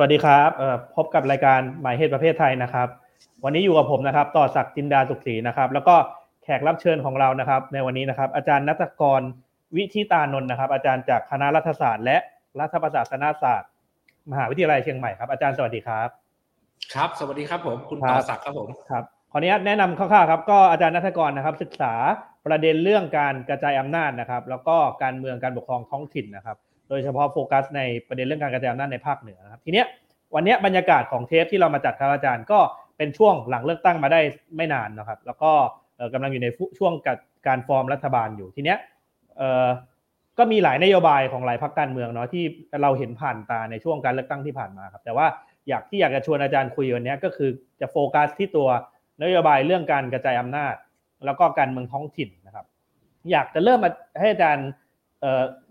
[0.00, 0.50] วัสดีครับ
[0.96, 2.88] พบกับรายการหมายเหตุประเภทไทยนะครับ
[3.44, 5.94] วันนี้อยู่กับผมนะครับ ต่อศักดิ์จินดาสุขศรีนะครับ แล้วก็
[6.42, 9.20] แขกรับเชิญของเรานะครับ ในวันนี้นะครับ อาจารย์นัตกร
[9.76, 12.16] วิทิตานนท์นะครับ อาจารย์จากคณะรัฐศาสตร์ และ
[12.60, 13.70] รัฐประศาสนศาสตร์
[14.30, 16.08] มหาวิทยาลัยเชียงใหม่ครับอาจารย์สวัสดีครับ
[16.94, 21.92] ครับ สวัสดีครับผมคุณต่อศักดิ์ครับผมครับขออนุญาตแนะนำคร่าวๆครับก็อาจารย์นัทกรนะครับ ศึกษา
[22.46, 26.56] ประเด็นเรื่องการกระจายอำนาจนะครับ แล้วก็การเมืองการปกครองท้องถิ่นนะครับ
[26.90, 29.86] โดยเฉพาะโฟกัสในประเด็นเรื่องการกระจายอำนาจในภาคเหนือนะครับทีเนี้ย
[30.34, 32.58] วันนี้บรรยากาศของเทปที่เรามาจัดครับอาจารย์ก็
[32.96, 34.20] เป็นช่วงหลังเลือกตั้งมาได้
[34.56, 35.50] ไม่นานนะครับ แล้วก็
[36.14, 36.48] กำลังอยู่ใน
[36.78, 36.92] ช่วง
[37.46, 38.78] การฟอร์มรัฐบาลอยู่ทีเนี้ย
[40.38, 42.44] ก็มีหลายนโยบายของหลายพรรคการเมืองเนาะที่
[42.82, 45.26] เราเห็นผ่านตาในช่วงการเลือกตั้งที่ผ่านมาครับแต่ว่า
[45.68, 47.50] อยากที่อยากจะชวนอาจารย์คุยวันนี้ก็คือ
[47.80, 48.68] จะโฟกัสที่ตัว
[49.22, 50.74] นโยบายเรื่องการกระจายอำนาจ
[51.24, 52.66] แล้วก็การเมืองท้องถิ่นนะครับ
[53.30, 54.68] อยากจะเริ่มมาให้อาจารย์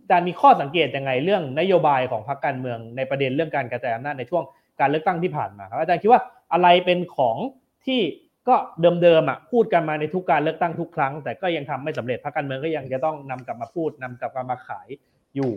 [0.10, 4.44] จารย์มีข้อสังเกตยังไงเรื่องนโยบายของพรรคการเมืองในประเด็นเรื่องการกระจายอำนาจในช่วง
[4.80, 6.22] การเลือกตั้งที่ผ่านมาครับอาจารย์คิดว่า
[6.54, 7.38] อะไรเป็นของ
[7.86, 8.02] ที่
[8.48, 14.88] ก็เดิมๆอะพูดกันมาในทุกการเลือกตั้งทุกครั้ง แต่ก็ยังทำไม่สำเร็จพรรคการเมืองก็ยังจะต้องนำกลับมาพูดนำกลับมาขาย
[15.36, 15.52] อยู่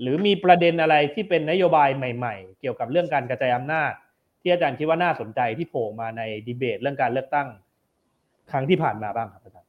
[0.00, 3.92] หรือมีประเด็นอะไรที่เป็นนโยบายใหม่ ๆ เกี่ยวกับเรื่องการกระจายอำนาจ
[4.40, 7.48] ที่อาจารย์คิดว่าน่าสนใจที่โผล่มาในดีเบตเรื่องการเลือกตั้ง
[8.50, 9.67] ครั้งที่ผ่านมาบ้างครับอาจารย์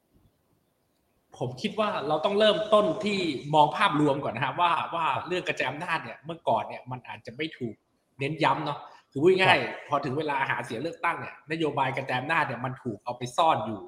[1.40, 3.20] ผมคิดว่าเราต้องเริ่มต้นที่
[3.56, 7.76] มองภาพรวมก่อนนะครับว่าว่าเรื่องกระจายอำนาจเนี่ยเมื่อก่อนเนี่ยมันอาจจะไม่ถูก
[8.20, 8.80] เน้นย้ำเนาะ
[9.12, 13.82] คือพูดง่ายพอถึงเวลาหาเสียงเลือกตั้งเนี่ยนโยบายกระจายอำนาจเนี่ยมันถูกเอาไปซ่อนอยู่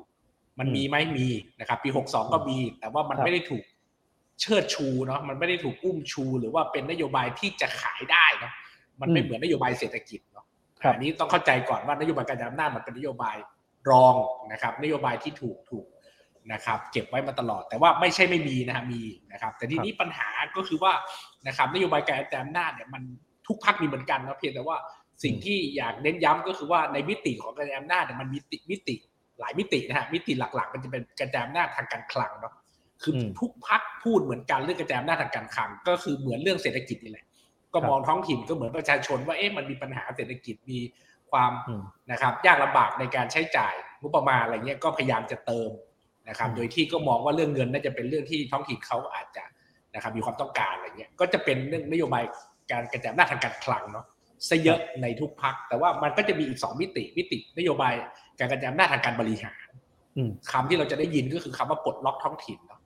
[0.59, 1.27] มันมีไหมมี
[1.59, 3.63] นะครับ ปีหกสองก็มี แต่ว่ามันไม่ได้ถูก
[4.41, 8.53] เชิดชูเนาะมันไม่ได้ถูกอุ้มชู หรือว่าเป็นนโยบายที่จะขายได้เนาะ
[9.01, 10.45] มันไม่เหมือนนโยบายเศรษฐกิจเนาะ
[10.93, 13.37] อันนี้ต้องเข้าใจก่อนว่านโยบายกระจายอำนาจมันเป็นนโยบาย
[13.89, 14.15] รอง
[14.51, 15.85] นะครับ นโยบายที่ถูกถูก
[16.53, 20.93] นะครับเก็บไว้มาตลอดแต่ว่าไม่ใช่ไม่มีนะฮะมีนะครับแต่ทีนี้ปัญหาก็คือว่า
[21.47, 23.03] นะครับนโยบายการกระจายอำนาจเนี่ยมัน
[23.47, 24.77] ทุกพักมีเหมือนกันนะเพียงแต่ว่า
[25.23, 28.95] สิ่งที่อยากเน้นย้ำก็คือว่าในมิติของการกระจายอำนาจเนี่ยมันมีติมิติ
[29.39, 32.53] หลายมิตินะฮะมิติหลักๆ มันจะเป็นกระจายอำนาจทางการคลังเนาะ
[33.03, 37.25] คือทุกพักพูดเหมือนกันเรื่องกระจายอำนาจทางการคลัง ก็คือเหมือนเรื่องเศรษฐกิจนี่แหละ
[37.73, 40.79] ก็มองท้องถิ่นก็เหมือนประชาชนว่าเอ๊ะมันมีปัญหาเศรษฐกิจมี
[41.31, 41.51] ความ
[42.11, 45.69] นะครับยากลำบากในการใช้จ่ายงบประมาณอะไรเงี้ยก็พยายามจะเติม
[46.31, 49.43] นะครับ โดยที่ก็มองว่าเรื่องเงินน่าจะเป็นเรื่องที่ท้องถิ่นเขาอาจจะ
[49.95, 52.23] นะครับมีความต้องการอะไรเงี้ย ก็จะเป็นเรื่องนโยบาย
[52.71, 54.05] การกระจายอำนาจทางการคลังเนาะ
[54.49, 57.93] ซะเยอะในทุกพัก แต่ว่ามันก็จะมีอีกสองมิติมิติ นโยบาย
[58.39, 59.65] การกระจายอำนาจทางการบริหาร
[60.51, 62.81] คำที่เราจะได้ยินก็คือคำว่าปลดล็อกท้องถิ่นเนาะ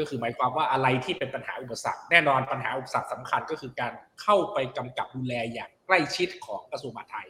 [0.00, 7.28] ก็คือหมายความว่าอะไรที่เป็นปัญหาอุปสรรคแน่นอนปัญหาอุปสรรคสำคัญก็คือการเข้าไปกำกับดูแลอย่างใกล้ชิดของกระทรวงมหาดไทย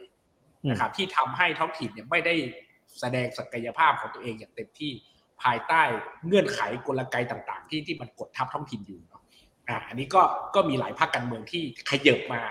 [0.69, 2.35] นะครับที่ทำให้ท้องถิ่นเนี่ยไม่ได้
[2.99, 4.91] แสดงศักยภาพของตัวเองอย่างเต็มที่
[5.43, 5.81] ภายใต้
[6.25, 9.21] เงื่อนไขกลไกต่างๆ ที่ที่มันกดทับท้องถิ่นอยู่เนาะ
[9.69, 10.21] อ่าอันนี้ก็
[10.55, 12.41] ก็มีหลายภาคการเมืองที่ขยับมา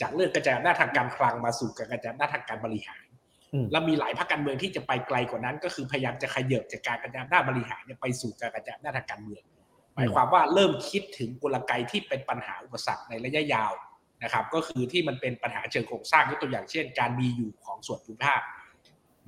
[0.00, 3.04] จากเรื่องกระจายอำนาจทางการคลังมาสู่การกระจายอำนาจทางการบริหาร
[3.72, 9.42] แล้วมีหลายภาคการเมืองที่จะไปไกลกว่านั้น ก็คือพยายามจะขยับจากการกระจายอำนาจบริหารเนี่ยไปสู่การกระจายอำนาจทางการเมือง
[9.94, 13.72] หมายความว่าเริ่มคิดถึงกลไกที่เป็นปัญหาอุปสรรคในระยะยาว
[14.22, 18.40] นะครับ ก็คือที่มันเป็นปัญหาเชิงโครงสร้างยกตัวอย่างเช่น การมีอยู่ของส่วนภูมิภาค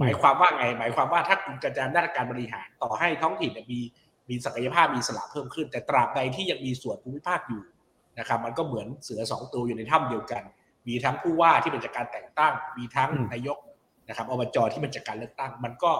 [0.00, 3.80] หมายความว่าไง หมายความว่าถ้าคุณกระจายด้านการบริหารต่อให้ท้องถิ่นมี
[4.28, 7.62] มีศักยภาพมีสละเพิ่มขึ้น แต่ตราบใดที่ยังมีส่วนภูมิภาคอยู่
[8.18, 10.42] นะครับมันก็เหมือนเสือสองตัวอยู่ในถ้ำเดียวกัน
[10.88, 13.58] มีทั้งผู้ว่าที่เป็นจากการแต่งตั้ง มีทั้งนายก
[14.08, 15.92] นะครับอบจที่เป็นจากการเลือกตั้ง มันก็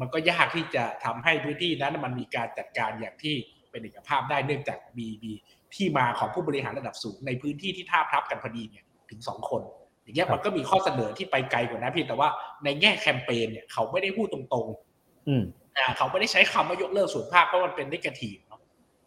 [0.00, 3.34] มันก็ยากที่จะทำให้พื้นที่นั้นมันมีการจัดการอย่างที่
[3.70, 5.32] เป็นเอกภาพได้เนื่องจากมีมี
[5.74, 9.62] ที่มาของผู้บริหารระดับสูงในพื้นที่ที่ท่าพับกันพอดีเนี่ยถึงสองคน
[10.12, 12.28] อย่างเงี้ยมันก็มีข้อเสนอที่ไปไกลกว่านั้นเพียงแต่ว่า
[12.64, 15.34] ในแง่แคมเปญเนี่ยเขาไม่ได้พูดตรงๆอื
[15.78, 18.36] อ่าเขาไม่ได้ใช้คำว่ายกเลิกส่วนภาคเพราะมันเป็นนิเกทีฟ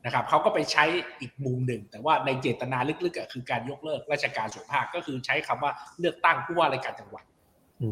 [0.06, 0.84] นะครับเขาก็ไปใช้
[1.22, 7.24] อีกมุมหนึ่ง แต่ว่าในเจตนาลึกๆคือการยกเลิกราชการส่วนภาคก็คือใช้คำว่าเลือกตั้งผู้ว่าราชการจังหวัด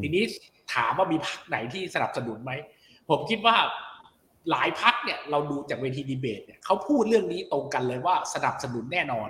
[0.02, 0.24] ทีนี้
[0.74, 2.52] ถามว่ามีพรรคไหนที่สนับสนุนไหม
[3.10, 3.56] ผมคิดว่า
[4.52, 9.30] หลายพักเนี่ยเราดูจากเวทีดีเบตเนี่ยเขาพูดเรื่องนี้ตรงกันเลยว่าสนับสนุนแน่นอน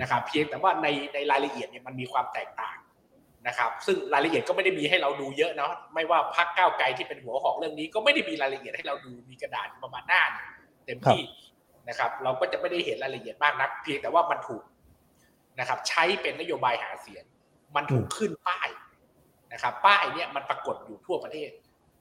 [0.00, 2.76] นะครับเพียงแต่ว่าในในรายละเอียดเนี่ยมันมีความแตกต่าง
[3.46, 10.22] นะครับซึ่งรายละเอียดก็ไม่ได้มีให้เราดูเยอะเนาะไม่ว่าพักก้าวไกลที่เป็นหัวหอกเรื่องนี้ก็ไม่ได้มีรายละเอียดให้เราดูมีกระดาษประมาณหน้า
[10.86, 11.22] เต็มที่
[11.88, 14.62] นะครับ เราก็จะไม่ได้เห็นรายละเอียดมากนัก เพียงแต่ว่ามันถูก
[15.60, 17.24] นะครับ ใช้เป็นนโยบายหาเสียง
[17.76, 18.68] มันถูกขึ้นป้าย
[19.52, 21.50] นะครับ ป้ายเนี่ยมันปรากฏอยู่ทั่วประเทศ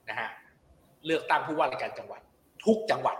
[0.09, 0.29] นะฮะ
[1.05, 2.21] เลือกตั้งผู้ว่าราชการจังหวัด
[2.65, 3.17] ทุกจังหวัด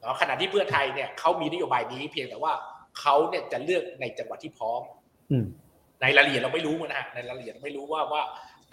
[0.00, 2.52] เนาะขณะที่เพื่อไทยเนี่ยเขามีนโยบายนี้ เพียงแต่ว่า
[3.00, 4.82] เขาเนี่ยจะเลือกในจังหวัดที่พร้อม
[6.00, 8.22] ในรายละเอียดเราไม่รู้นะฮะในรายละเอียดไม่รู้ว่าว่า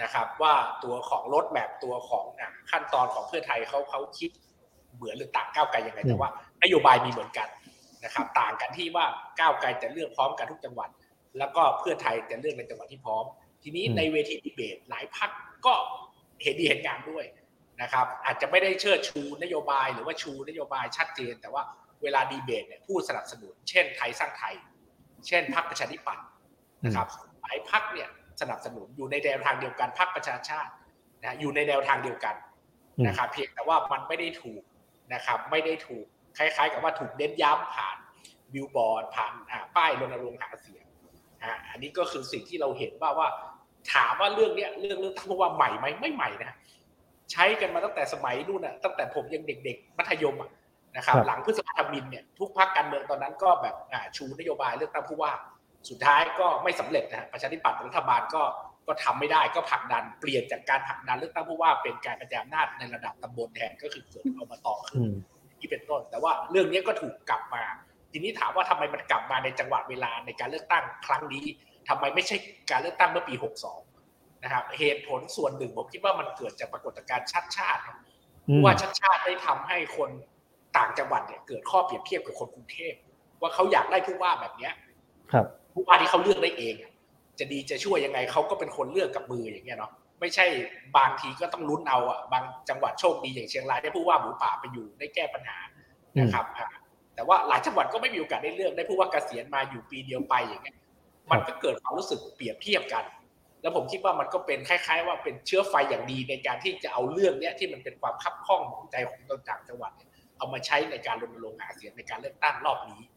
[0.04, 0.54] นะครับว่า
[0.84, 2.26] ตัวของรถแมพตัวของ
[2.72, 4.30] ขั้นตอนของเพื่อไทยเขาเขาคิด
[4.96, 6.30] เหมือนหรือต่างก้าวไกลยังไงแต่ว่า
[6.64, 7.48] นโยบายมีเหมือนกัน
[8.04, 9.06] นะครับ ต่างกันที่ว่า
[9.40, 10.90] ก้าวไกลจะเลือกพร้อมกันทุกจังหวัด
[11.38, 13.24] แล้วก็เพื่อไทยจะเลือกในจังหวัดที่พร้อม
[13.62, 15.30] ทีทีนี้อืมในเวทีดีเบตหลายพัก
[15.66, 15.74] ก็
[16.42, 17.26] เห็นดีเห็นงานด้วย
[17.82, 21.64] นะครับ อาจจะไม่ได้เชิดชูนโยบายหรือว่าชูนโยบายชัดเจน แต่ว่า
[22.04, 24.56] เวลาดีเบตเนี่ยผู้สนับสนุน เช่นไทยสร้างไทย
[25.28, 26.24] เช่นพรรคประชาธิปัตย์
[26.86, 27.08] นะครับ
[27.42, 28.10] หลายพักเนี่ย
[28.42, 30.72] สนับสนุนอยู่ในแนวทางเดียวกันพรรคประชาชาติ
[31.24, 32.36] นะอยู่ในแนวทางเดียวกัน
[32.98, 34.62] อืมนะครับเพียงแต่ว่ามันไม่ได้ถูก
[35.14, 36.06] นะครับไม่ได้ถูก
[36.38, 37.98] คล้ายๆ กับว่าถูกเน้นย้ำผ่าน
[38.54, 40.86] บิลบอร์ดผ่านอ่าป้ายรณรงค์หาเสียง
[41.44, 43.28] อ่าอันนี้ก็คือสิ่งที่เราเห็นว่าว่า
[43.94, 46.56] ถามว่าเรื่องเนี้ยเรื่องเรื่องตั้งว่าใหม่ไหมไม่ใหม่นะ
[47.32, 50.52] ใช้กันมาตั้งแต่สมัยนู่นน่ะตั้งแต่ผมยังเด็ก ๆ มัธยมอะ
[50.98, 55.32] นะครับครับ หลังพฤษภาธมินเนี่ยทุกพรรคการเมืองตอนนั้นก็แบบอ่าชูนโยบายเลือกตั้งผู้ว่า
[55.90, 58.44] สุดท้ายก็ไม่สำเร็จนะฮะประชาธิปัตย์รัฐบาลก็
[58.88, 65.16] ก็ทำไม่ได้ก็ผลักดันเปลี่ยนจากการผลักดันเลือกตั้งผู้ว่าเป็นการกระจายอำนาจในระดับตำบลแทนก็คือเกิดอบตขึ้นอืม
[65.60, 67.64] ที่เป็นต้น แต่ว่าเรื่องนี้ก็ถูกกลับมา
[68.12, 71.46] ทีนี้ถามว่าทำไมมันกลับมาในจังหวะเวลาในการเลือกตั้งครั้งนี้
[71.90, 72.36] ทำไมไม่ใช่
[72.72, 73.34] การเลือกตั้งเมื่อปี
[73.90, 77.98] 62 นะครับ เหตุผลส่วนหนึ่งผมคิดว่ามันเกิดจากปรากฏการณ์ชัดชาติครับ
[78.50, 80.10] อืมว่าชัดชาติได้ทำให้คน
[80.78, 82.94] ต่างจังหวัดเนี่ยเกิดข้อเปรียบเทียบกับคนกรุงเทพ
[83.42, 84.74] ว่าเขาอยากได้ผู้ว่าแบบเนี้ย
[85.32, 85.46] ครับ
[85.78, 86.92] ผู้ว่าที่เขาเลือกได้เองอะ
[87.40, 90.46] จะดีจะช่วยยังไงเขาก็เป็นคนเลือกกับมืออย่างเงี้ยเนาะไม่ใช่
[90.98, 95.58] บางทีก็ต้องลุ้นเอาอะบางจังหวัดโชคดีอย่างเชียงรายได้ผู้ว่าหมูป่าไปอยู่ได้แก้ปัญหา
[96.20, 96.68] นะครับอ่า
[97.16, 100.78] แต่ว่าหลายจังหวัดก็ไม่มีโอกาสได้เลือกได้ผู้ว่าเกษียณมาอยู่ปีเดียวไปอย่างเงี้ย
[101.32, 103.04] มันก็เกิดความรู้สึกเปรียบเทียบกัน
[103.62, 113.17] แล้วผมคิดว่ามันก็เป็นคล้ายๆ ว่าเป็นเชื้อไฟอย่างดีในการที่จะเอาเรื่องเนี้ยที่มันเป็นความคับข้องของใจของคนต่างจังหวัดเนี่ยเอามาใช้ในการรณรงค์หาเสียงในการเลือกตั้งรอบนี้อ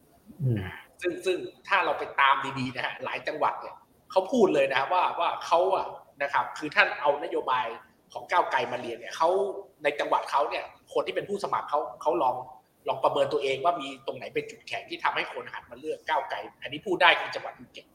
[1.01, 3.75] ซึ่งซึ่งถ้าเราไปตามดีๆนะฮะหลายจังหวัดเนี่ย
[4.11, 5.87] เขาพูดเลยนะฮะว่าว่าเขาอะ
[6.23, 7.67] นะครับ คือท่านเอานโยบาย
[8.13, 9.29] ของก้าวไกลมาเรียนเนี่ยเขา
[9.83, 12.35] ในจังหวัดเขาเนี่ย คนที่เป็นผู้สมัครเขาเขาลอง
[12.87, 17.85] ลองประเมินตัวเองว่ามีตรงไหนเป็นจุดแข็งที่ทำให้คนหันมาเลือกก้าวไกล อันนี้พูดได้คือจังหวัดภูเก็ต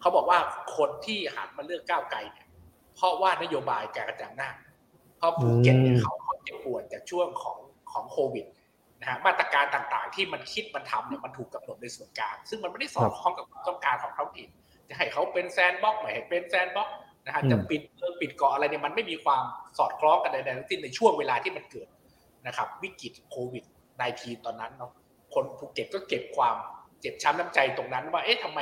[0.00, 0.38] เขาบอกว่า
[0.76, 2.46] คนที่หันมาเลือกก้าวไกลเนี่ย
[2.94, 4.54] เพราะว่านโยบายการกระจายอำนาจ
[5.18, 7.58] เพราะภูเก็ตเนี่ยเขาเขาเจ็บปวดจากช่วงของ
[7.92, 8.46] ของโควิด
[9.06, 14.48] นะฮะมาตรการต่างๆ ที่มันคิดมันทำเนี่ยมันถูกกำหนดในส่วนกลาง ซึ่งมันไม่ได้สอดคล้องกับความต้องการของท้องถิ่น
[14.88, 19.44] จะให้เขาเป็น sandbox ไม่ให้เป็น sandbox นะฮะอืมจะปิดเมืองปิดเกาะอะไรเนี่ยมันไม่มีความ
[19.78, 21.88] สอดคล้องกันใดๆทั้งสิ้นในช่วงเวลาที่มันเกิด
[22.46, 23.64] นะครับวิกฤตโควิด
[24.04, 24.92] -19 ตอนนั้นเนาะ
[25.34, 26.56] คนภูเก็ตก็เก็บความ
[27.00, 28.60] เจ็บช้ำน้ำใจตรงนั้น ว่าเอ๊ะทำไม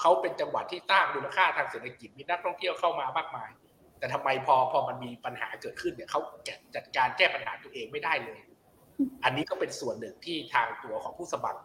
[0.00, 3.50] เขาเป็นจังหวัดที่สร้างมูลค่าทางเศรษฐกิจมีนักท่องเที่ยวเข้ามามากมาย
[3.98, 6.20] แต่ทำไมพอพอมันมีปัญหาเกิดขึ้นเนี่ยเขา
[6.76, 8.40] จัดการแก้ปัญหาตัวเองไม่ได้เลย
[9.24, 11.60] อันนี้ก็เป็นส่วนหนึ่งที่ทางตัวของผู้สมัคร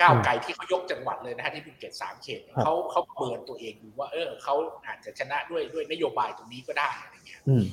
[0.00, 4.54] ก้าวไกลที่เขายกจังหวัดเลยนะฮะที่ภูเก็ตสามเขตเนี่ยครับเขาเขาเบิร์นตัวเองดูว่า เออเขา
[4.86, 7.64] อาจจะชนะด้วยด้วยนโยบายตรงนี้ก็ได้อะไรเงี้ยอืม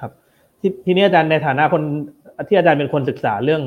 [0.00, 0.10] ครับ
[0.60, 1.82] ททีนี้อาจารย์ในฐานะคน
[2.48, 3.62] ที่อาจารย์เป็นคนศึกษาเรื่อง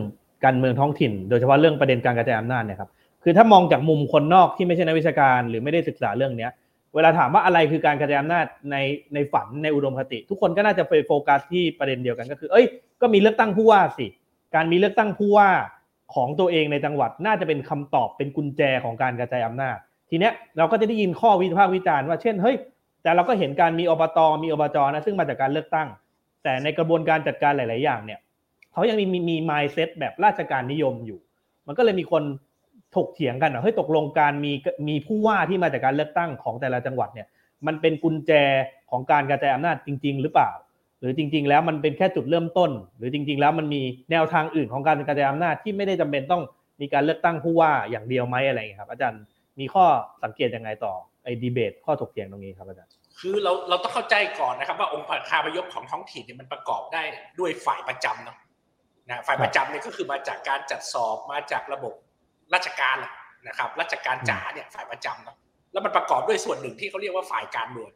[0.46, 2.90] การเมืองท้องถิ่น โดยเฉพาะเรื่องประเด็นการกระจายอำนาจเนี่ยครับ
[3.24, 6.52] คือถ้ามองจากมุมคนนอกที่ไม่ใช่นักวิชาการหรือไม่ได้ศึกษาเรื่องเนี้ย
[6.96, 8.76] เวลาถามว่าอะไรคือการกระจายอำนาจใน
[9.14, 12.66] ในฝันในอุดมคติ ทุกคนก็น่าจะไปโฟกัสที่ประเด็นเดียวกันก็คือ เอ้ย
[13.02, 14.08] ก็มีเลือกตั้งผู้ว่าสิ
[14.56, 15.50] การมีเลือกตั้งผู้ว่า
[16.16, 19.78] ของตัวเองในจังหวัดน่าจะเป็นคำตอบเป็นกุญแจของการกระจายอำนาจ
[20.10, 22.58] ทีเนี้ยเราก็จะได้ยินข้อวิพากษ์วิจารณ์ว่าเช่นเฮ้ย
[23.04, 25.88] แต่เราก็เห็นการมีอบตมีอบจนะซึ่งมาจากการเลือกตั้ง
[26.44, 28.20] แต่ในกระบวนการจัดการหลาย ๆ อย่างเนี่ย
[28.74, 31.20] เขายังมีมีมี mindset แบบราชการนิยมอยู่
[31.68, 32.24] มันก็เลยมีคน
[32.96, 34.54] ถกเถียงกันว่าเฮ้ยตกลงการมี
[34.88, 37.28] มีผู้ว่าที่มาจากการเลือกตั้งของแต่ละจังหวัดเนี่ย
[37.68, 38.32] มันเป็นกุญแจ
[38.92, 40.50] ของการกระจายอำนาจจริง ๆ หรือเปล่า
[41.00, 46.44] หรือจริง ๆ แล้วมันเป็นแค่จุดเริ่มต้น หรือจริง ๆ แล้วมันมีแนวทางอื่นของการกระจายอำนาจที่ไม่ได้จำเป็นต้อง
[46.82, 49.22] มีการเลือกตั้งผู้ว่าอย่างเดียวไหมอะไรอย่างเงี้ครับอาจารย์
[49.60, 49.86] มีข้อ
[50.24, 57.04] สังเกตยังไงต่อไอ้ดีเบต ข้อถกเถียงตรงนี้ครับอาจารย์คือเราเราต้องเข้าใจก่อนนะครับ ว่าองค์ประคาพยพของท้องถิ่นเนี่ยมันประกอบได้
[57.40, 58.38] ด้วยฝ่ายประจำเนาะ
[59.10, 61.94] นะฝ่ายประจำเนี่ยก็คือมาจากการจัดสอบมาจากระบบ
[62.54, 62.98] ราชการ
[63.48, 65.38] นะครับ ราชการจ๋าเนี่ยฝ่ายประจำเนาะ
[65.72, 67.90] แล้วมันประกอบด้วยส่วนหนึ่งที่เขาเรียกว่าฝ่ายการเมือง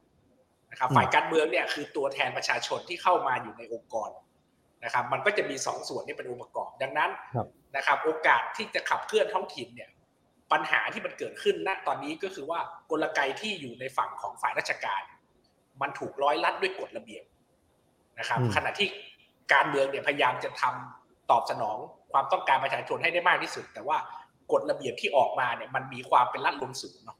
[0.74, 4.10] นะครับอืมฝ่ายการเมืองเนี่ยคือตัวแทนประชาชนที่เข้ามาอยู่ในองค์กร
[4.84, 9.89] นะครับมันก็จะมีสองส่วนที่เป็นองค์ประกอบ ดังนั้นครับนะครับโอกาสที่จะขับเคลื่อนท้องถิ่นเนี่ย
[10.51, 12.60] ปัญหาที่มันเกิดขึ้นณตอนนี้ก็คือว่า
[12.92, 15.01] กลไกที่อยู่ในฝั่งของฝ่ายราชการ
[15.82, 17.24] มันถูกร้อยลัดด้วยกฎระเบียบ
[18.20, 18.88] นะครับอืมขณะที่
[19.53, 21.77] การเมืองเนี่ยพยายามจะทำตอบสนอง
[22.12, 23.98] ความต้องการประชาชนให้ได้มากที่สุด แต่ว่า
[24.51, 27.18] กฎระเบียบที่ออกมาเนี่ยมันมีความเป็นรัดลมสูงเนาะ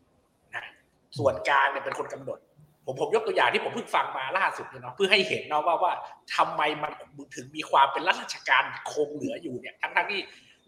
[0.54, 0.72] นะ
[1.18, 2.40] ส่วนกลางเนี่ยเป็นคนกำหนด
[2.86, 5.94] ผมผมยกตัวอย่างที่ผมเพิ่งฟังมาล่าสุดเนี่ยเนาะเพื่อให้เห็นเนาะว่าว่า
[6.36, 6.92] ทำไมมัน
[7.36, 10.22] ถึงมีความเป็นรัฐราชการคงเหลืออยู่เนี่ยทั้งทั้งที่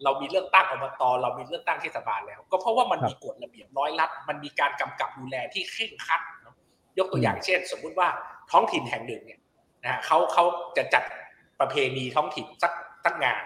[0.04, 6.54] เรามีเลือกตั้งอบตเรามีเลือกตั้งเทศบาลแล้ว ก็เพราะว่ามันมีกฎระเบียบร้อยลัดมันมีการกำกับดูแลที่เคร่งครัดเนาะ
[6.98, 8.08] ยกตัวอย่างเช่น สมมุติว่า
[8.50, 9.40] ท้องถิ่นแห่งหนึ่งเนี่ย
[9.82, 10.44] นะฮะเขาเขา
[10.76, 11.04] จะจัด
[11.60, 12.72] ประเพณีท้องถิ่นสัก
[13.04, 13.42] สักงาน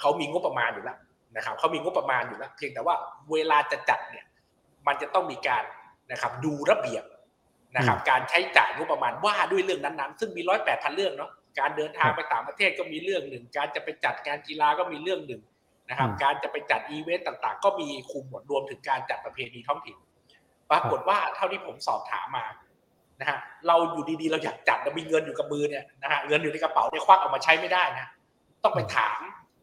[0.00, 0.98] เขามีงบประมาณอยู่แล้ว
[1.36, 2.94] นะครับเขามีงบประมาณอยู่แล้ว เพียงแต่ว่า
[3.32, 4.24] เวลาจะจัดเนี่ย
[4.86, 5.64] มันจะต้องมีการ
[6.12, 7.04] นะครับดูระเบียบ
[7.76, 15.42] นะครับ การใช้จ่ายงบประมาณว่าด้วยเรื่องนั้นๆ ซึ่งมีร้อยแปดพันเรื่องเนาะการเดินทางไปต่างประเทศก็มีเรื่องหนึ่ง การจะไปจัดการกีฬาก็มีเรื่องหนึ่ง
[15.90, 19.96] นะครับ การจะไปจัดอีเวนต์ต่างๆ ก็มีคุมหมดรวมถึงการจัดประเพณีท้องถิ่น
[20.70, 22.46] ปรากฏว่าเท่าที่ผมสอบถามมา
[23.20, 28.06] นะฮะเราอยู่ดีๆ เราอยากจัดเรามีเงินอยู่กับมือเนี่ยนะฮะเงินอยู่ในกระเป๋าเนี่ยควักออกมาใช้ไม่ได้นะ
[28.64, 29.18] ต้องไปถาม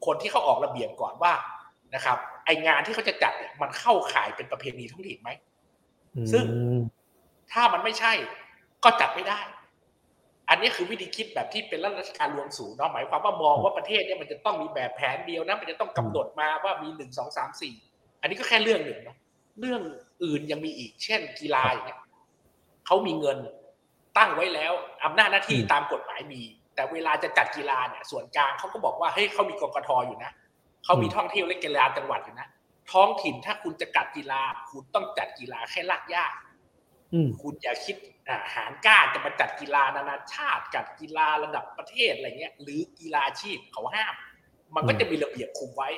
[0.06, 1.34] คนที่เขาออกระเบียบก่อนว่า
[1.96, 5.30] นะครับไองานที่เขาจะจัดเนี่ยมันเข้าข่ายเป็นประเพณีท้องถิ่นไหม
[6.32, 6.44] ซึ่ง
[7.56, 8.14] ถ้ามันไม่ใช่
[8.84, 9.40] ก็จัดไม่ได้
[10.50, 17.76] อันนี้คือวิธีคิดแบบที่เป็นรัฐราชการรวมศูนย์เนาะหมายความว่ามองว่าประเทศเนี่ยมันจะต้องมีแบบแผนเดียวนะมันจะต้องกำหนดมาว่ามีหนึ่งสองสามสี่
[18.22, 19.18] อันนี้ก็แค่เรื่องหนึ่งเนาะ
[19.60, 19.82] เรื่อง
[20.24, 22.00] อื่นยังมีอีก เช่น กีฬาอย่างเงี้ย
[22.86, 23.38] เขามีเงิน
[24.18, 26.42] ตั้งไว้แล้วอำนาจหน้าที่อืมตามกฎหมายมี
[26.76, 30.32] แต่เวลาจะจัดกีฬาเนี่ยส่วนกลางเขาก็บอกว่าเฮ้ยเขามีกกทอยู่นะ
[30.86, 32.48] เขามีท่องเที่ยวและกีฬาจังหวัดอยู่นะ
[32.92, 36.45] ท้องถิ่นถ้าคุณจะจัดกีฬาคุณต้องจัดกีฬาแค่ลากย่าอืม
[37.42, 37.96] คุณอย่าคิด
[38.30, 44.14] อาหารกล้าจะมาจัดกีฬานานาชาติจัดกีฬาระดับประเทศอะไรเงี้ย หรือกีฬาอาชีพเขาห้าม
[44.76, 45.90] มันก็จะมีระเบียบคุมไว้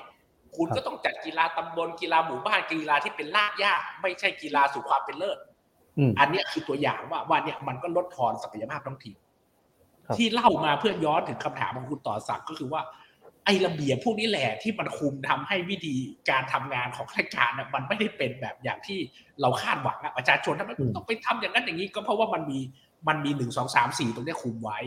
[0.56, 5.38] คุณครับก็ต้องจัดกีฬาตำบลกีฬาหมู่บ้านกีฬาที่เป็นลากย่าไม่ใช่กีฬาสู่ความเป็นเลิศ
[5.98, 9.16] อืมอันเนี้ยคือตัวอย่างว่าว่าเนี่ยมันก็ลดทอนศักยภาพท้องถิ่น
[10.06, 12.82] ครับที่เล่ามาเพื่อย้อนถึงคำถามของคุณต่อศักดิ์ก็คือว่า
[13.48, 15.96] ไอ้ระเบียบพวกนี้แหละที่มันคุมทำให้วิธี
[16.30, 19.00] การทำงานของข้าราชการน่ะมันไม่ได้เป็นแบบอย่างที่
[19.42, 22.60] เราคาดหวังอะประชาชนทำไมอืมต้องไปทำอย่างนั้นอย่างนี้ก็เพราะว่ามันมี
[23.08, 24.80] มันมีหนึ่งสองสามสี่ตรงเนี้ยคุมไว้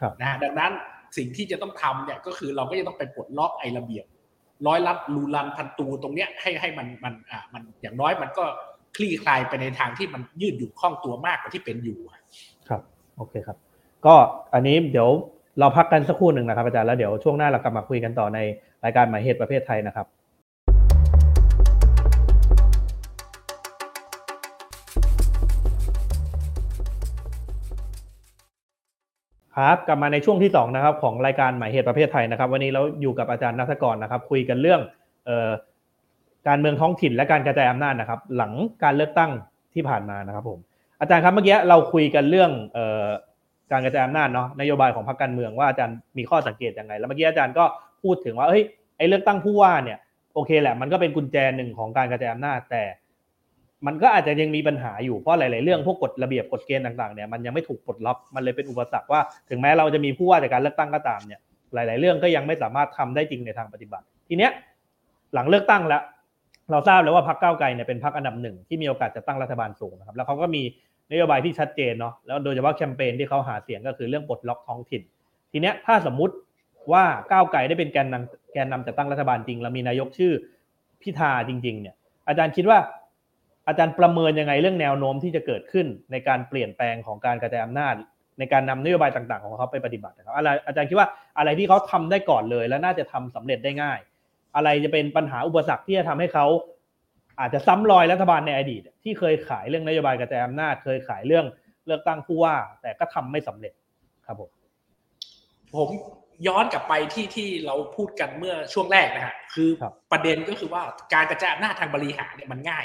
[0.00, 0.72] ครับนะฮะดังนั้น
[1.16, 4.04] สิ่งที่จะต้องทำเนี่ยก็คือเราก็จะต้องไปปลดล็อกไอ้ระเบียบ
[4.66, 8.44] ร้อยลัดรูรันพันตูตรงเนี้ยให้ให้มันมันอ่ามันอย่างน้อยมันก็
[8.96, 12.20] คลี่คลายไปในทางที่มันยืดหยุ่นคล่องตัวมากกว่าที่เป็นอยู่อะ
[12.68, 12.80] ครับ
[13.16, 13.56] โอเคครับ
[14.06, 14.14] ก็
[14.54, 15.10] อันนี้เดี๋ยว
[15.60, 18.38] เราพักกันสักครู่หนึ่งนะครับอาจารย์แล้วเดี๋ยวช่วงหน้าเรากลับมาคุยกันต่อใน
[18.84, 20.06] รายการหมายเหตุประเภทไทยนะครับ
[29.56, 34.80] ครับกลับมาในช่วงที่สองนะครับของรายการหมายเหตุประเภทไทยนะครับ วันนี้เราอยู่กับอาจารย์นัทกรนะครับ คุยกันเรื่อง
[35.28, 35.50] ออ
[36.48, 39.30] การเมืองท้องถิ่นและการกระจายอำนาจนะครับ หลังการเลือกตั้ง
[39.74, 40.58] ที่ผ่านมานะครับผม
[41.00, 42.78] อาจารย์ครับเมื่อกี้เราคุยกันเรื่องอ
[43.72, 47.64] การกระจายอำนาจเนาะนโยบายของพรรคการเมืองว่าอาจารย์มีข้อสังเกตยังไง แล้วเมื่อกี้อาจารย์ก็
[48.02, 48.62] พูดถึงว่าเฮ้ย
[48.96, 49.98] ไอ้เลือกตั้งผู้ว่าเนี่ย
[50.34, 52.84] โอเคแหละมันก็เป็นกุญแจหนึ่งของการกระจายอำนาจแต่
[53.86, 59.20] มันก็อาจจะยังมีปัญหาอยู่เพราะหลาย ๆ เรื่องพวกกฎระเบียบกฎเกณฑ์ต่าง ๆ เนี่ยมันยังไม่ถูกปลดล็อกมันเลยเป็นอุปสรรคว่า
[59.50, 61.40] ถึงแม้เราจะมีผู้ว่าจากการเลือกตั้งก็ตามเนี่ย
[61.74, 64.52] หลาย ๆ เรื่องก็ยังไม่สามารถทำได้จริงในทางปฏิบัติ ทีเนี้ย
[65.34, 66.02] หลังเลือกตั้งแล้ว
[66.70, 70.62] เราทราบแล้วว่าพรรคก้าวไกลเนี่ยเป็นพรรคอันดับหนึ่งที่มีโอกาสจะตั้งรัฐบาลสูงนะครับแล้วเขาก็มี
[71.12, 75.02] นโยบายที่ชัดเจนเนาะแล้วโดยเฉพาะแคมเปญที่เขาหาเสียงก็คือเรื่องปลดล็อกท้องถิ่น
[75.52, 76.34] ทีเนี้ยถ้าสมมุติ
[76.92, 80.32] ว่าก้าวไกลได้เป็นแกนนำแกนนำจัดตั้งรัฐบาลจริงเรามีนายกชื่อ
[81.02, 81.94] พิธาจริง ๆ เนี่ย
[82.28, 82.78] อาจารย์คิดว่า
[83.68, 87.94] อาจารย์ประเมินยังไงเรื่องแนวโน้มที่จะเกิดขึ้นในการเปลี่ยนแปลงของการกระจายอำนาจ
[88.38, 91.08] ในการนำนโยบายต่าง ๆ ของเขาไปปฏิบัตินะครับอะไรอาจารย์คิดว่า
[91.38, 93.98] อะไรที่เขาทำได้ก่อนเลย และน่าจะทำสำเร็จได้ง่าย
[94.56, 96.46] อะไรจะเป็นปัญหาอุปสรรคที่จะทำให้เขา
[97.40, 101.46] อาจจะซ้ำรอยรัฐบาลในอดีต ที่เคยขายเรื่องนโยบายกระจายอำนาจเคยขายเรื่อง
[101.86, 103.72] เลือกตั้งผู้ว่า แต่ก็ทำไม่สำเร็จ
[104.26, 104.50] ครับผม
[105.76, 105.88] ผม
[106.46, 110.82] ย้อนกลับไปที่ที่เราพูดกันเมื่อช่วงแรกนะฮะคือครับประเด็นก็คือว่า
[111.14, 112.84] การกระจายอำนาจทางบริหารเนี่ยมันง่าย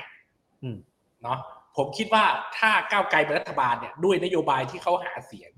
[0.64, 0.78] อืม
[1.24, 1.40] เนาะ
[1.78, 2.26] ผมคิดว่า
[2.58, 5.52] ถ้าก้าวไกลเป็นรัฐบาลเนี่ยด้วยนโยบายที่เขาหาเสียง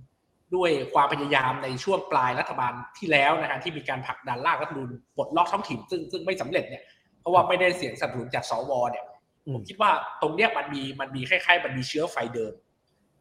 [0.55, 6.83] ด้วยความพยายามในช่วงปลายรัฐบาลที่แล้วนะฮะที่มีการผลักดันร่างรัฐธรรมนูญปลดล็อกท้องถิ่นซึ่งซึ่งไม่สำเร็จเนี่ย
[7.23, 9.05] เพราะว่าไม่ได้เสียงสนับสนุนจากสวเนี่ย
[9.45, 12.53] อืมผมคิดว่าตรงเนี้ยมันมีมันมีคล้ายๆ มันมีเชื้อไฟเดิม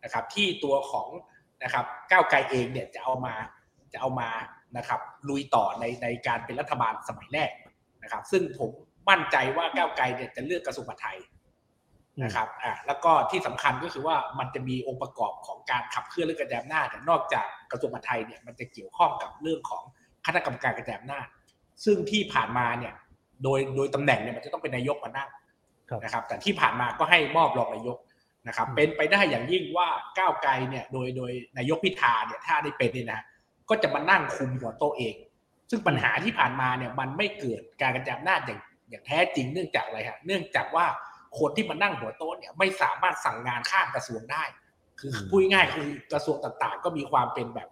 [0.04, 1.08] นะครับ ที่ตัวของ
[1.64, 3.34] นะครับก้าวไกลเองเนี่ยจะเอามา
[3.92, 4.30] จะเอามา
[4.76, 7.50] นะครับลุยต่อในในการเป็นรัฐบาลสมัยแรก
[8.02, 8.70] นะครับ ซึ่งผม
[9.10, 11.18] มั่นใจว่าก้าวไกลเนี่ยจะเลือกกระทรวงมหาดไทย
[12.24, 19.82] นะครับอ่าแล้วก็ที่สำคัญก็คือว่ามันจะมีองค์ประกอบของการขับเคลื่อนเรื่องกระจายอำนาจแต่นอกจากกระทรวงมหาดไทยเนี่ยมันจะเกี่ยวข้องกับเรื่องของ
[20.26, 21.26] คณะกรรมการกระจายอำนาจ
[21.84, 22.94] ซึ่งที่ผ่านมาเนี่ย
[23.44, 25.28] โดยโดยตำแหน่งเนี่ยมันจะต้องเป็นนายกมานั่ง
[25.90, 27.98] ครับนะครับ แต่ที่ผ่านมาก็ให้มอบรองนายก
[28.48, 33.20] นะครับอืมเป็นไปได้อย่างยิ่งว่าก้าวไกลเนี่ยโดยโดยนายกพิธาเนี่ยถ้าได้เป็นเนี่ยนะ
[33.68, 35.14] ก็จะมานั่งคุมหัวโต๊ะเอง
[35.70, 40.86] ซึ่งปัญหาที่ผ่านมาเนี่ยมันไม่เกิดการกระจายอำนาจอย่างอย่างแท้จริงเนื่องจากอะไรฮะเนื่องจากว่า
[41.38, 44.44] คนที่มานั่งหัวโต๊ะเนี่ยไม่สามารถสั่งงานข้ามกระทรวงได้
[45.00, 47.68] คืออืมพูดง่ายๆคือกระทรวงต่างๆ ก็มีความเป็นแบบ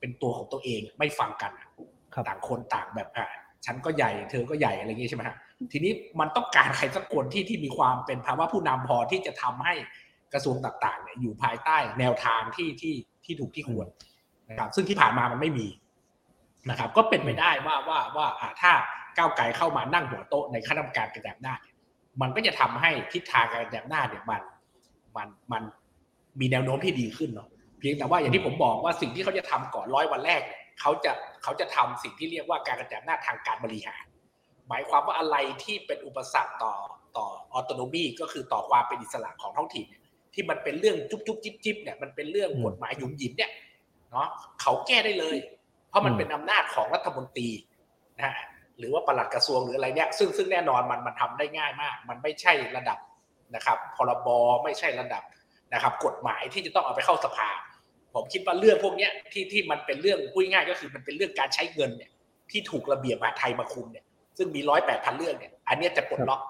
[0.00, 1.68] เป็นตัวของตัวเองไม่ฟังกันอะ
[2.14, 3.26] ครับต่างคนต่างแบบอะ
[3.66, 5.36] ฉันก็ใหญ่เธอก็ใหญ่อะไรอย่างงี้ใช่ไหมฮะ
[5.72, 9.74] ทีนี้มันต้องการใครสักคนที่ที่มีความเป็นภาวะผู้นำพอที่จะทำให้
[10.32, 12.94] กระทรวงต่างๆเนี่ยอยู่ภายใต้แนวทางที่ที่
[13.24, 13.86] ที่ถูกที่ควร
[14.48, 15.68] นะครับ ซึ่งที่ผ่านมามันไม่มี
[16.70, 18.26] นะครับ ก็เป็นไปได้ว่าว่าว่า
[18.60, 18.72] ถ้า
[19.16, 21.74] ก้าวไกลเข้ามานั่งหัวโต๊ะในคณะกรรมการกระจายอำนาจเนี่
[22.20, 24.42] มันก็จะทำให้ทิศทางการกระจายอำนาจเนี่ยมัน
[25.16, 25.62] มันมัน
[26.40, 31.12] มีแนวโน้มที่ดีขึ้นเนาะเพียงแต่ว่าอย่างที่ผมบอกว่าสิ่งที่เขาจะทำก่อนร้อยวันแรกเนี่ย เขาจะ
[31.42, 34.04] เขาจะทำสิ่งที่เรียกว่าการกระจายอำนาจทางการบริหาร
[34.68, 36.74] หมายความว่าอะไรที่เป็นอุปสรรคต่อ
[37.16, 40.02] ต่อออโตโนมีก็คือต่อความเป็นอิสระของท้องถิ่นเนี่ย
[40.34, 43.50] ที่มันเป็นเรื่องจุ๊บจุ๊บจิ๊บจิ๊บเนี่ยมันเป็นเรื่องกฎหมายหยุมหยิมเนี่ย
[44.10, 44.28] เนาะ
[44.62, 45.36] เขาแก้ได้เลย
[45.88, 47.48] เพราะมันเป็นอำนาจของรัฐมนตรี
[48.18, 48.44] นะฮะ
[48.78, 52.98] หรือว่าปลัดกระทรวงหรืออะไรเนี่ยซึ่งซึ่งแน่นอนมันมันทำได้ง่ายมาก มันไม่ใช่ระดับ
[53.54, 54.28] นะครับพรบ
[54.64, 55.22] ไม่ใช่ระดับ
[55.74, 57.48] นะครับ กฎหมายที่จะต้องเอาไปเข้าสภา
[58.14, 62.10] ผมคิดว่าเรื่องพวกนี้ที่ที่มันเป็นเรื่องพูดง่ายก็คือมันเป็นเรื่องการใช้เงินเนี่ย
[62.50, 64.04] ที่ถูกระเบียบมาไทยมาคุมเนี่ย
[64.38, 66.40] ซึ่งมีร้อยแปดพันเรื่องเนี่ยอันนี้จะปลดล็อก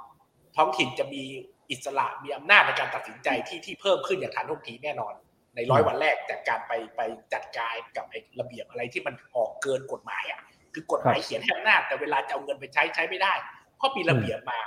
[0.56, 1.22] ท้องถิ่นจะมี
[1.70, 5.14] อิสระมีอำนาจในการตัดสินใจที่ที่เพิ่มขึ้นอย่างทันท่วงทีแน่นอน
[5.54, 7.00] ในร้อยวันแรกจากการไปไป
[7.32, 10.40] จัดการกับไอ้ระเบียบอะไรที่มันออกเกินกฎหมายอะ
[10.74, 13.34] คือกฎหมายเขียนให้อำนาจแต่เวลาจะเอาเงินไปใช้ใช้ไม่ได้
[13.76, 14.58] เพราะมีระเบียบมา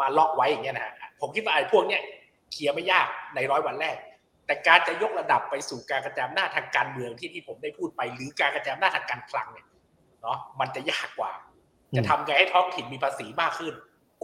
[0.00, 2.02] มาล็อกไว้อย่างเงี้ยนะฮะผมคิดว่าไอ้พวกเนี้ย
[2.52, 3.96] เคลียร์ไม่ยากในร้อยวันแรก
[4.48, 9.66] แต่การจะยกระดับไปสู่การกระจายอำนาจทางการเมืองที่ที่ผมได้พูดไป หรือการกระจายอำนาจทางการคลังเนี่ย
[10.22, 11.32] เนาะมันจะยากกว่า
[11.96, 13.74] จะทำไงให้ท้องถิ่นมีภาษีมากขึ้น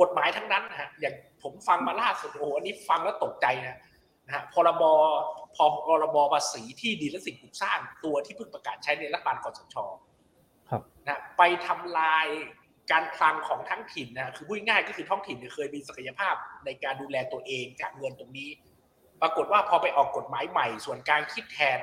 [0.00, 3.78] กฎหมายทั้งนั้นนะฮะอย่างผมฟังมาล่าสุดโอ้โหอันนี้ฟังแล้วตกใจนะ
[4.26, 4.83] นะฮะพรบ
[5.57, 9.76] พพรบภาษีที่ดินและสิ่งปลูกสร้างตัวที่เพิ่งประกาศใช้ในรัฐบาลคอสช
[10.71, 12.26] ครับนะไปทำลาย
[12.93, 18.50] การคลังของทั้งถิ่นนะคือพูดง่ายๆก็คือท้องถิ่นเนี่ยเคยมีศักยภาพในการดูแลตัวเองจากเงินตรงนี้
[19.26, 21.78] ปรากฏว่าพอไปออกกฎหมายใหม่ ส่วนการคิดแทน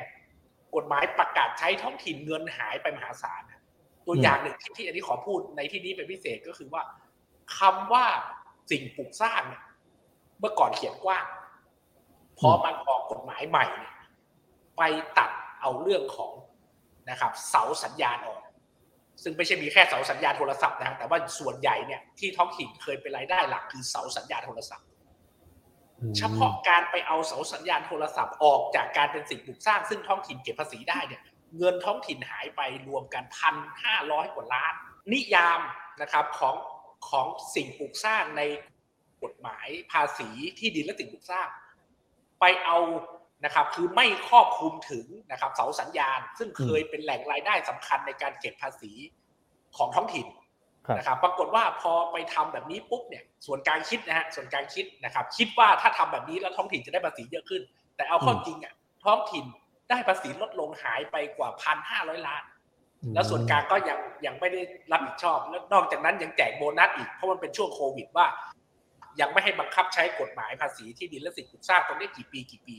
[0.75, 3.61] กฎหมายประกาศใช้ท้องถิ่นเงินหายไปมหาศาลนะ
[4.05, 6.83] ตัวอย่างหนึ่งที่อันนี้ขอพูดในที่นี้เป็นพิเศษก็คือว่า
[7.57, 8.05] คำว่า
[8.71, 9.63] สิ่งปลูกสร้างเนี่ย
[10.39, 11.25] เมื่อก่อนเขียนกว้าง
[12.39, 13.93] พอมันออกกฎหมายใหม่เนี่ย
[14.77, 14.81] ไป
[15.17, 15.29] ตัด
[15.61, 16.31] เอาเรื่องของ
[17.09, 18.41] นะครับ เสาสัญญาณออก
[19.23, 24.85] ซึ่งไม่ใช่มีแค่เสาสัญญาณโทรศัพท์นะแต่ว่าส่วนใหญ่เนี่ยที่ท้องถิ่นเคยเป็นรายได้หลักคือเสาสัญญาณโทรศัพท์
[26.17, 31.21] เฉพาะการไปเอาเสาสัญญาณโทรศัพท์ออกจากการเป็นสิ่งปลูกสร้าง ซึ่งท้องถิ่นเก็บภาษีได้เนี่ย
[31.57, 34.73] เงินท้องถิ่นหายไปรวมกันพันห้าร้อยกว่าล้าน
[35.13, 35.61] นิยาม
[36.01, 36.55] นะครับของ
[37.09, 38.41] ของสิ่งปลูกสร้างใน
[39.23, 41.47] กฎหมายภาษีที่ดินและสิ่งปลูกสร้าง
[42.39, 42.77] ไปเอา
[43.45, 48.91] นะครับคือไม่ครอบคลุมถึงนะครับเสาสัญญาณ ซึ่งเคยเป็นแหล่งรายได้สำคัญในการเก็บภาษี
[49.77, 50.27] ของท้องถิ่น
[50.97, 57.61] นะครับปรากฏว่าพอไปทำแบบนี้ปุ๊บเนี่ยส่วนกลางคิดนะฮะส่วนกลางคิดนะครับ คิดว่าถ้าทำแบบนี้แล้วท้องถิ่นจะได้ภาษีเยอะขึ้น
[57.95, 58.73] แต่เอาเข้าอืมจริงอะ
[59.05, 59.45] ท้องถิ่น
[59.89, 62.43] ได้ภาษีลดลงหายไปกว่าพันห้าร้อยล้าน
[63.13, 68.25] แล้วส่วนกลางก็ยังยังไม่ได้รับผิดชอบ แล้วนอกจากนั้นยังแจกโบนัสอีกเพราะมันเป็นช่วงโควิดว่า
[69.21, 72.77] ยังไม่ให้บังคับใช้กฎหมายภาษีที่ดินและสิ่งปลูกสร้างตรงนี้กี่ปีกี่ปี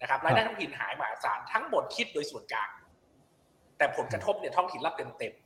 [0.00, 2.68] นะครับรายได้ท้องถิ่นหายมหาศาลทั้งหมดคิดโดยส่วนกลาง
[3.78, 5.43] แต่ผลกระทบเนี่ยท้องถิ่นรับเต็มเต็มๆ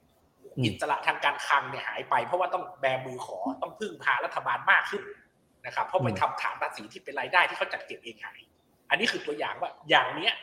[0.56, 5.02] อืมอิสระทางการคลังเนี่ยหายไป เพราะว่าต้องแบมือขอต้องพึ่งพารัฐบาลมากขึ้น
[5.66, 8.40] นะครับเพราะไปทำฐานภาษีที่เป็นรายได้ที่เขาจัดเก็บเองหาย
[8.90, 10.34] อันนี้คือตัวอย่างว่าอย่างเนี้ย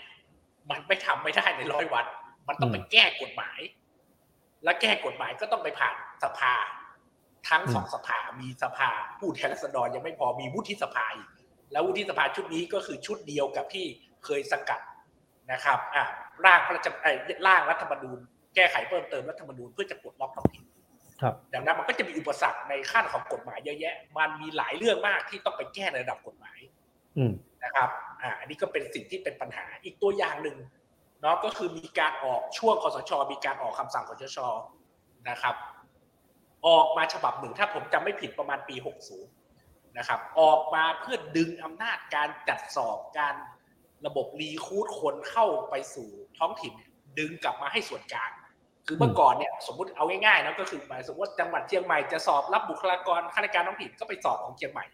[0.70, 2.06] มันไม่ทำไม่ได้ในร้อยวัน
[2.48, 3.60] มันต้องไปแก้กฎหมาย
[4.64, 6.54] และแก้กฎหมายก็ต้องไปผ่านสภา
[7.50, 8.90] ทั้งสองสภามีสภา
[9.20, 11.30] ผู้แทนราษฎรยังไม่พอมีวุฒิสภาอีก
[11.72, 13.86] แล้ววุฒิสภาชุดนี้ก็คือชุดเดียวกับที่
[14.26, 14.82] เคยสกัด
[15.52, 16.04] นะครับอ่า
[16.46, 18.20] ร่างพระราชเอ่อร่างรัฐธรรมนูญ
[18.56, 20.66] แก้ไขเพิ่มเติมรัฐธรรมนูญเพื่อจะปลดล็อกท้องถิ่น
[21.22, 26.60] ครับดังนั้นมันก็จะมีอุปสรรคในขั้นของกฎหมายเยอะแยะ มันมีหลายเรื่องมากที่ต้องไปแก้ในระดับกฎหมาย
[27.18, 27.32] อืม
[27.64, 27.90] นะครับ
[28.22, 30.58] อ่า อันนี้ก็เป็นสิ่งที่เป็นปัญหาอีกตัวอย่างหนึ่ง
[31.22, 34.40] เนาะก็คือมีการออกช่วงคอสช มีการออกคำสั่งคอสช
[35.30, 35.56] นะครับ
[36.68, 38.76] ออกมาฉบับหนึ่งถ้าผมจำไม่ผิดประมาณปี
[39.36, 43.36] 60 นะครับ ออกมาเพื่อดึงอำนาจการจัดสอบการ
[44.06, 48.32] ระบบรีคูดคนเข้าไปสู่ท้องถิ่นเนี่ยดึงกลับมาให้ส่วนกลาง
[48.88, 54.86] คือเมื่อก่อนเนี่ยสมมติเอาง่ายๆนะก็คือหมายสมมติว่าจังหวัดเชียงใหม่จะสอบรับบุคลากรข้าราชการท้องถิ่นก็ไปสอบของเชียงใหม่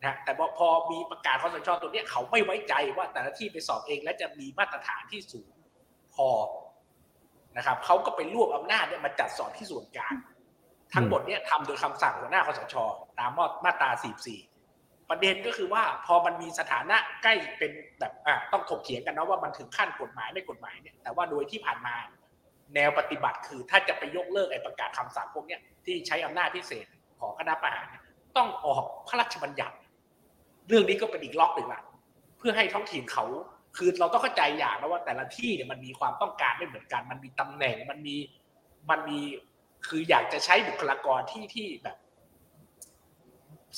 [0.00, 5.52] นะฮะแต่พอพอมีประกาศคอสชตัวเนี้ยเขาไม่ไว้ใจว่าแต่ละที่ไปสอบเองและจะมีมาตรฐานที่สูง
[6.14, 6.28] พอ
[7.56, 10.14] นะครับเขาก็ไปรวบอำนาจเนี่ยมาจัดสอบที่ส่วนกลาง
[10.94, 12.74] ทั้งหมดเนี่ยทำโดยคำสั่งหัวหน้าคอสช
[13.18, 13.30] ตาม
[13.64, 13.90] มาตรา
[14.48, 21.94] 44 ประเด็นก็คือว่าพอมันมีสถานะใกล้เป็นแบบอ่าต้องถกเถียงกันนะว่ามันถึงขั้นกฎหมายไม่กฎหมายเนี่ยแต่ว่าโดยที่ผ่านมา
[22.74, 26.86] แนวปฏิบัติคือถ้าจะไปยกเลิกไอ้ประกาศคำสั่งพวกเนี้ยที่ใช้อำนาจพิเศษ
[27.20, 28.02] ของคณะประหารเนี่ย
[28.36, 29.76] ต้องออกพระราชบัญญัติ
[30.68, 31.80] เรื่องนี้ก็เป็นอีกล็อกหนึ่งละ
[32.38, 33.24] เพื่อให้ท้องถิ่นเขา
[33.76, 38.16] คือเราต้องเข้าใจอย่างนะว่าแต่ละที่เนี่ยมันมีความต้องการไม่เหมือนกัน มันมีตำแหน่งมันมี
[38.90, 39.18] มันมี
[39.88, 41.96] คืออยากจะใช้บุคลากรที่ที่แบบ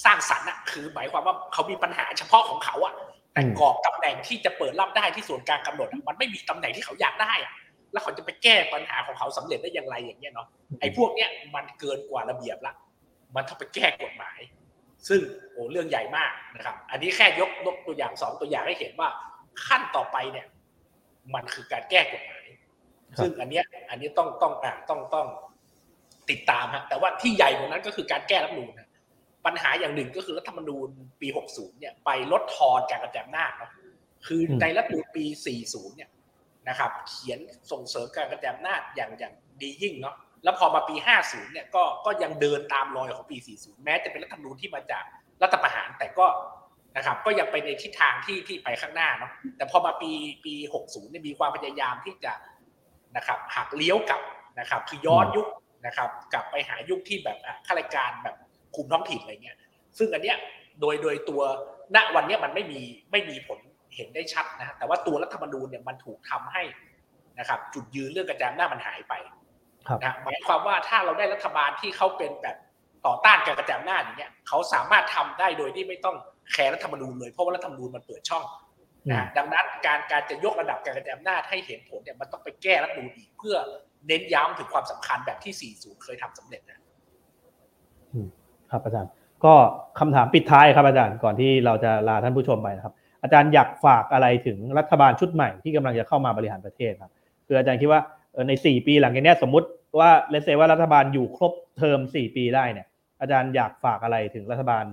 [0.04, 2.94] สร้างสรรค์อะคือ หมายความว่าเขามีปัญหาเฉพาะของเขาอะ
[3.33, 7.52] แต่กรอบตำแหน่งที่จะเปิดรับได้ที่ส่วนกลางกำหนดมันไม่มีตำแหน่งที่เขาอยากได้อะ
[7.94, 10.48] แล้วเขาจะไปแก้ปัญหาของเขาสำเร็จได้อย่างไรอย่างเงี้ยเนาะ
[10.80, 12.74] ไอ้พวกเนี้ยมันเกินกว่าระเบียบละ
[13.37, 14.38] มันต้องไปแก้กฎหมาย
[15.09, 15.20] ซึ่ง
[15.52, 19.09] โอ้เรื่องใหญ่มากนะครับ อันนี้แค่ยกยกตัวอย่างสองตัวอย่างให้เห็นว่า
[19.66, 20.46] ขั้นต่อไปเนี่ย
[21.35, 22.46] มันคือการแก้กฎหมาย
[23.16, 25.26] ครับซึ่งอันเนี้ยอันนี้ต้องต้องอ่าต้องต้อง
[26.30, 28.88] ติดตามฮะแต่ว่าที่ใหญ่กว่านั้นก็คือการแก้รัฐธรรมนูญนะ
[29.46, 30.88] ปัญหาอย่างหนึ่งก็คือรัฐธรรมนูญ
[31.20, 33.70] ปี 60 เนี่ยไปลดทอนการกระจายอำนาจเนาะ
[34.26, 35.24] คือในรัฐธรรมนูญปี
[35.61, 36.11] 40 เนี่ย
[36.68, 37.38] นะครับ เขียน
[37.70, 45.05] ส่งเสริมการกระจายอำนาจอย่างอย่างดียิ่งเนาะแล้วพอมาปี 50 เนี่ยก็ก็ยังเดินตามรอยของปี 40 แม้จะเป็นรัฐธรรมนูญที่มาจาก
[45.42, 46.27] รัฐประหารแต่ก็
[46.96, 50.11] นะครับก็ยังไปในทิศทางที่ที่ไปข้างหน้าเนาะแต่พอมาปี
[50.44, 52.33] ปี 60 เนี่ยมีความพยายามที่จะ
[53.16, 54.22] นะครับหักเลี้ยวกลับ
[54.61, 55.46] นะครับ คือย้อนยุค
[55.87, 58.37] นะครับ กลับไปหายุคที่แบบข้าราชการแบบ
[58.77, 59.59] คุมท้องถิ่นอะไรเงี้ย
[59.98, 60.37] ซึ่งอันเนี้ย
[60.81, 61.42] โดยโดยตัว
[61.94, 62.81] ณวันเนี้ยมันไม่มี
[63.12, 63.59] ไม่มีผล
[63.96, 66.62] เห็นได้ชัดนะฮะแต่ว่าตัวรัฐธรรมนูญเนี่ยมันถูกทำให้
[67.38, 69.14] นะครับ จุดยืนเรื่องกระจายอำนาจมันหายไป
[69.88, 72.57] ครับนะหมายความว่าถ้าเราได้รัฐบาลที่เขาเป็นแบบ
[73.07, 76.16] ต่อต้านการกระจายอำนาจอย่างเงี้ยเขาสามารถทำได้โดยที่ไม่ต้อง
[76.52, 78.44] แคร์รัฐธรรมนูญเลยเพราะว่ารัฐธรรมนูญมันเปิดช่อง
[79.09, 83.57] นะฮะดังนั้นการการจะยกระดับการกระจายอำนาจให้เห็นผลเนี่ยมันต้องไปแก้รัฐธรรมนูญอีกเพื่อ
[84.09, 86.80] เน้นย้ำถึงความสำคัญแบบที่ 40 เคยทำสำเร็จนะ
[88.70, 89.12] ครับอาจารย์
[89.44, 89.54] ก็
[89.98, 97.12] คำถามปิดท้ายครับอาจารย์ก่อนที่เราจะลาท่านผู้ชมไปนะครับ อาจารย์อยากฝากอะไรถึงรัฐบาลชุดใหม่ที่กำลังจะเข้ามาบริหารประเทศครับ
[97.46, 98.00] คืออาจารย์คิดว่า
[98.48, 99.68] ในสี่ปีหลังจากนี้สมมติ
[100.00, 102.87] ว่าเลเซว่ารัฐบาลอยู่ครบเทอมสี่ปีได้เนี่ย
[103.20, 104.84] อาจารย์อยากฝากอะไรถึงรัฐบาล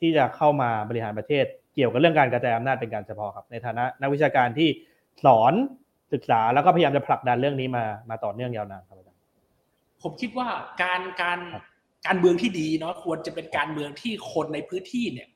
[0.00, 4.68] ที่จะเข้ามาบริหารประเทศ เกี่ยวกับเรื่องการกระจายอำนาจเป็นการเฉพาะครับในฐานะนักวิชาการที่
[5.24, 5.52] สอน
[6.12, 9.20] ศึกษาแล้วก็พยายามจะผลักดันเรื่องนี้มามาต่อเนื่องยาวนานครับอาจารย์
[10.02, 10.48] ผมคิดว่า
[10.82, 11.40] การการ
[12.06, 15.28] การเมืองที่ดีเนาะควรจะเป็นการเมืองที่คนในพื้นที่เนี่ย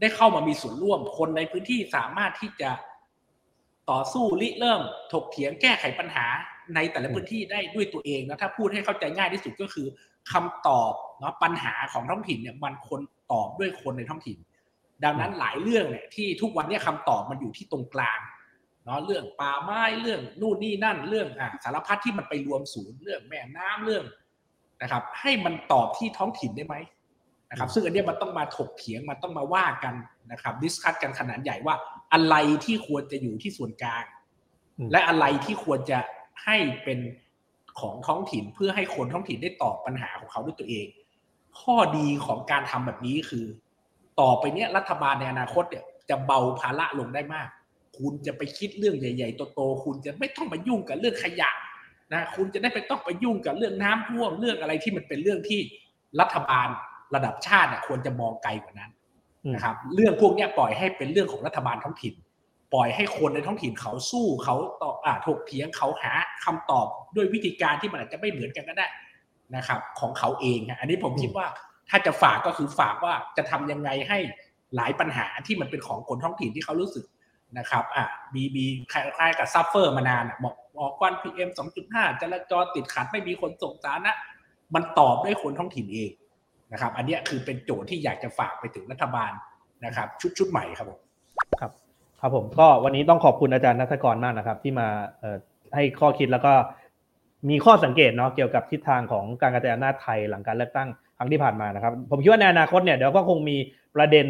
[0.00, 2.70] ได้เข้ามามีส่วนร่วม คนในพื้นที่สามารถที่จะ
[3.90, 6.26] ต่อสู้ริเริ่ม ถกเถียงแก้ไขปัญหา
[6.74, 9.86] ในแต่ละพื้นที่ได้ด้วยตัวเองนะถ้าพูดให้เข้าใจง่ายที่สุดก็คือ
[10.32, 13.00] คำตอบเนาะปัญหาของท้องถิ่นเนี่ยมันควร
[13.32, 14.38] ตอบด้วยคนในท้องถิ่น
[15.04, 18.18] ดังนั้นหลายเรื่องเนี่ยที่ทุกวันเนี่ยคำตอบมันอยู่ที่ตรงกลาง
[18.84, 24.04] เนาะเรื่องป่าไม้เรื่องนู่นนี่นั่นเรื่องอะสารพัดที่มันไปรวมศูนย์เรื่องแม่น้ำเรื่อง
[24.82, 26.74] นะครับ ให้มันตอบที่ท้องถิ่นได้ไหม
[27.54, 29.94] นะครับซึ่งอันเนี้ยมันต้องมาถกเถียงมันต้องมาว่ากัน
[30.32, 31.74] นะครับ discuss กันขนาดใหญ่ว่า
[32.12, 34.04] อะไรที่ควรจะอยู่ที่ส่วนกลาง
[34.78, 35.98] อืมและอะไรที่ควรจะ
[36.44, 36.98] ให้เป็น
[37.80, 40.86] ของท้องถิ่นเพื่อให้คนท้องถิ่นได้ตอบปัญหาของเขาด้วยตัวเอง
[41.60, 43.44] ข้อดีของการทำแบบนี้คือ
[44.20, 47.48] ต่อไปเนี้ยรัฐบาลในอนาคตเนี่ยจะเบาภาระลงได้มาก
[47.98, 51.50] คุณจะไปคิดเรื่องใหญ่ๆโตๆคุณจะไม่ต้องมายุ่งกับเรื่องขยะ
[52.12, 55.60] นะคุณจะได้ไปต้องไปยุ่งกับเรื่องน้ำท่วมเรื่องอะไรที่มันเป็นเรื่องที่
[56.20, 56.68] รัฐบาล
[57.14, 58.90] ระดับชาติเนี่ยควรจะมองไกลกว่านั้น
[59.44, 62.14] อืมนะครับเรื่องพวกเนี้ยปล่อยให้เป็นเรื่องของรัฐบาลท้องถิ่น
[62.74, 66.12] ปล่อยให้คนในท้องถิ่นเขาสู้เขาตอบอ่าถกเถียงเขาหา
[66.44, 68.86] คำตอบด้วยวิธีการที่มันอาจจะไม่เหมือนกันก็ได้
[69.56, 71.46] นะครับ ของเขาเองฮะอันนี้ผมคิดว่า
[71.90, 74.18] ถ้าจะฝากก็คือฝากว่าจะทำยังไงให้
[74.76, 77.04] หลายปัญหาที่มันเป็นของคนท้องถิ่นที่เขารู้สึก
[77.58, 84.16] นะครับอ่ามีมีคล้ายๆกับ suffer มานานอะบอกบอกควัน PM สองจุดห้าจราจรติดขัดไม่มีขนส่งสาธารณะ
[84.74, 86.10] มันตอบด้วยคนท้องถิ่นเอง
[86.74, 89.32] นะครับ อันเนี้ยคือเป็นโจทย์ที่อยากจะฝากไปถึงรัฐบาล
[89.84, 91.00] นะครับ ชุดชุดใหม่ครับผม
[91.60, 91.72] ครับ
[92.20, 94.88] ครับผมก็วันนี้ต้องขอบคุณอาจารย์นัทกรมากนะครับ ที่มา
[95.74, 96.52] ให้ข้อคิดแล้วก็
[97.50, 103.56] มีข้อสังเกตเนาะเกี่ยวกับทิศทางของการกระจายอำนาจไทยหลังการเลือกตั้งครั้งที่ผ่านมานะครับ ผมคิดว่าในอนาคตเนี่ยเดี๋ยวก็คงมี
[103.96, 104.26] ประเด็น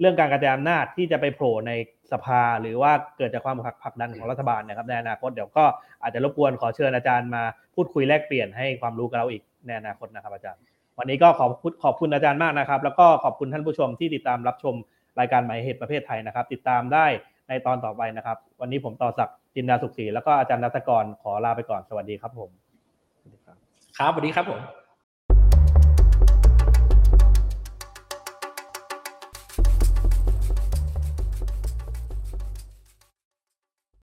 [0.00, 1.72] เรื่องการกระจายอำนาจที่จะไปโผล่ใน
[2.12, 5.64] สภา หรือว่าเกิดจากความผลักดันของรัฐบาลนะครับในอนาคตเดี๋ยวก็
[6.02, 7.42] อาจจะรบกวนขอเชิญอาจารย์มา
[7.74, 10.60] พูดคุยแลกเปลี่ยนให้ความรู้กับเราอีกในอนาคตนะครับอาจารย์
[10.98, 14.74] วันนี้ก็ขอบคุณขอบคุณอาจารย์มากนะครับ แล้วก็ขอบคุณท่านผู้ชมที่ติดตามรับชม
[15.20, 17.06] รายการหมายเหตุประเภทไทยนะครับ ติดตามได้
[17.48, 22.50] ในตอนต่อไปนะครับ วันนี้ผมต่อศักดิ์จินดาสุขศรีแล้วก็อาจารย์นัตกรขอลาไปก่อนสวัสดีครับผม
[23.98, 24.85] ครับสวัสดีครับผม